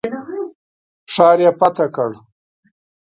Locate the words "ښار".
1.13-1.37